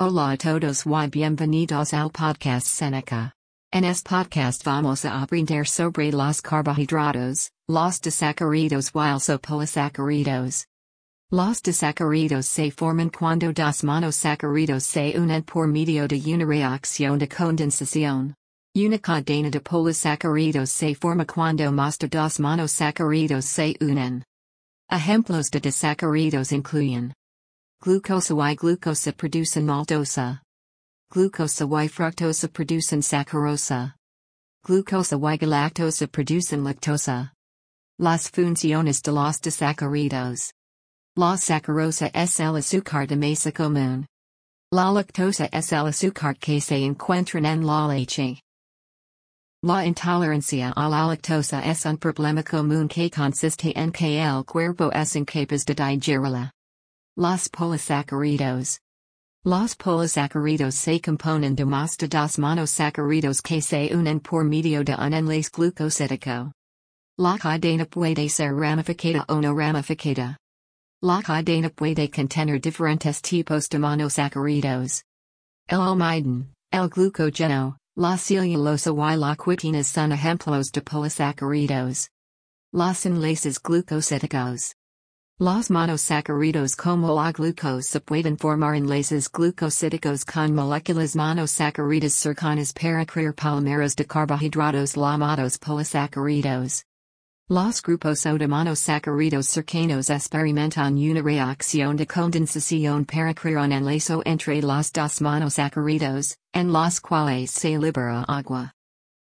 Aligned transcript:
Hola 0.00 0.32
a 0.32 0.36
todos 0.36 0.86
y 0.86 1.08
bienvenidos 1.08 1.94
al 1.94 2.10
podcast 2.10 2.66
Seneca. 2.66 3.32
En 3.72 3.84
este 3.84 4.10
podcast 4.10 4.64
vamos 4.64 5.04
a 5.04 5.22
aprender 5.22 5.68
sobre 5.68 6.10
los 6.10 6.42
carbohidratos, 6.42 7.52
los 7.68 8.00
disacáridos 8.00 8.90
y 8.92 9.12
los 9.12 9.38
polisacáridos. 9.40 10.66
Los 11.30 11.62
disacáridos 11.62 12.46
se 12.46 12.72
forman 12.72 13.08
cuando 13.08 13.52
dos 13.52 13.84
monosacáridos 13.84 14.82
se 14.82 15.14
unen 15.16 15.44
por 15.44 15.68
medio 15.68 16.08
de 16.08 16.20
una 16.34 16.44
reacción 16.44 17.16
de 17.16 17.28
condensación. 17.28 18.34
Una 18.74 18.98
cadena 18.98 19.48
de 19.48 19.60
polisacáridos 19.60 20.70
se 20.70 20.96
forma 20.96 21.24
cuando 21.24 21.70
más 21.70 21.98
de 21.98 22.08
dos 22.08 22.40
monosacáridos 22.40 23.44
se 23.44 23.76
unen. 23.80 24.24
Ejemplos 24.90 25.50
de 25.52 25.60
disacáridos 25.60 26.50
incluyen 26.50 27.14
Glucosa 27.84 28.32
y 28.32 28.56
glucosa 28.56 29.12
producen 29.12 29.66
maltosa. 29.66 30.40
Glucosa 31.12 31.66
y 31.84 31.88
fructosa 31.88 32.48
producen 32.48 33.02
sacarosa. 33.02 33.94
Glucosa 34.66 35.18
y 35.18 35.36
galactosa 35.36 36.06
producen 36.06 36.64
lactosa. 36.64 37.34
Las 37.98 38.30
funciones 38.30 39.02
de 39.02 39.12
los 39.12 39.38
disacáridos. 39.38 40.50
La 41.14 41.36
sacarosa 41.36 42.10
es 42.14 42.40
el 42.40 42.56
azúcar 42.56 43.06
de 43.06 43.16
mesa 43.16 43.52
común. 43.52 44.06
La 44.72 44.90
lactosa 44.90 45.50
es 45.52 45.70
el 45.70 45.86
azúcar 45.86 46.38
que 46.38 46.62
se 46.62 46.82
encuentran 46.82 47.44
en 47.44 47.66
la 47.66 47.86
leche. 47.86 48.40
La 49.62 49.84
intolerancia 49.84 50.72
a 50.74 50.88
la 50.88 51.06
lactosa 51.06 51.60
es 51.60 51.84
un 51.84 51.98
problema 51.98 52.42
común 52.42 52.88
que 52.88 53.10
consiste 53.10 53.78
en 53.78 53.92
que 53.92 54.22
el 54.22 54.42
cuerpo 54.46 54.90
es 54.90 55.14
incapaz 55.16 55.66
de 55.66 55.74
digerirla. 55.74 56.50
Los 57.16 57.48
polisacáridos. 57.48 58.80
Los 59.44 59.76
polisacáridos 59.76 60.74
se 60.74 61.00
componen 61.00 61.54
de 61.54 61.64
más 61.64 61.96
de 61.96 62.08
dos 62.08 62.40
monosacáridos 62.40 63.40
que 63.40 63.62
se 63.62 63.94
unen 63.94 64.18
por 64.18 64.42
medio 64.42 64.82
de 64.82 64.96
un 64.96 65.14
enlace 65.14 65.48
glucosídico. 65.48 66.50
La 67.16 67.38
cadena 67.38 67.84
puede 67.84 68.28
ser 68.28 68.52
ramificada 68.56 69.24
o 69.28 69.40
no 69.40 69.54
ramificada. 69.54 70.36
La 71.02 71.22
cadena 71.22 71.70
puede 71.70 72.10
contener 72.10 72.60
diferentes 72.60 73.22
tipos 73.22 73.68
de 73.68 73.78
monosacáridos. 73.78 75.04
El 75.68 75.82
almidón, 75.82 76.52
el 76.72 76.88
glucógeno, 76.88 77.76
la 77.94 78.16
celulosa 78.16 78.90
y 78.90 79.16
la 79.16 79.36
quitina 79.36 79.84
son 79.84 80.10
ejemplos 80.10 80.72
de 80.72 80.80
polisacáridos. 80.82 82.08
Los 82.72 83.06
enlaces 83.06 83.60
glucosídicos. 83.62 84.74
Los 85.40 85.68
monosacáridos 85.68 86.76
como 86.76 87.12
la 87.12 87.32
glucosa 87.32 87.98
pueden 87.98 88.36
formar 88.36 88.76
enlaces 88.76 89.28
glucosídicos 89.28 90.24
con 90.24 90.54
moléculas 90.54 91.16
monosacáridas 91.16 92.12
cercanas 92.12 92.72
para 92.72 93.04
crear 93.04 93.34
polímeros 93.34 93.96
de 93.96 94.04
carbohidratos 94.04 94.94
llamados 94.94 95.58
polisacáridos. 95.58 96.84
Los 97.48 97.82
grupos 97.82 98.22
de 98.22 98.46
monosacáridos 98.46 99.48
cercanos 99.48 100.08
experimentan 100.08 100.96
una 100.96 101.20
reacción 101.20 101.96
de 101.96 102.06
condensación 102.06 103.04
para 103.04 103.34
crear 103.34 103.64
un 103.64 103.72
enlace 103.72 104.14
entre 104.24 104.62
los 104.62 104.92
dos 104.92 105.20
monosacáridos, 105.20 106.36
en 106.52 106.72
los 106.72 107.00
cuales 107.00 107.50
se 107.50 107.76
libera 107.76 108.24
agua. 108.28 108.72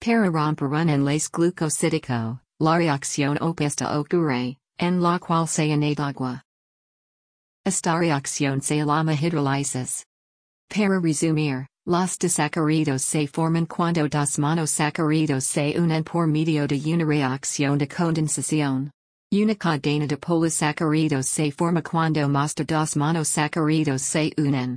Para 0.00 0.30
romper 0.30 0.68
un 0.68 0.90
enlace 0.90 1.28
glucosídico, 1.32 2.40
la 2.60 2.78
reacción 2.78 3.36
opuesta 3.40 3.98
ocurre, 3.98 4.58
en 4.78 5.00
la 5.00 5.18
cual 5.18 5.46
se 5.48 5.72
añade 5.72 5.98
agua. 5.98 6.42
Esta 7.64 7.98
se 8.60 8.76
llama 8.76 9.14
hidrólisis. 9.14 10.04
Para 10.68 11.00
resumir, 11.00 11.66
los 11.86 12.18
disacáridos 12.18 13.02
se 13.02 13.26
forman 13.26 13.64
cuando 13.64 14.06
dos 14.08 14.38
monosacáridos 14.38 15.44
se 15.44 15.74
unen 15.78 16.04
por 16.04 16.26
medio 16.26 16.66
de 16.66 16.76
una 16.94 17.06
reacción 17.06 17.78
de 17.78 17.88
condensación. 17.88 18.90
Una 19.32 19.54
cadena 19.54 20.06
de 20.06 20.18
polisacáridos 20.18 21.26
se 21.28 21.50
forma 21.50 21.82
cuando 21.82 22.28
más 22.28 22.54
de 22.54 22.64
dos 22.64 22.94
monosacáridos 22.94 24.02
se 24.02 24.32
unen. 24.36 24.76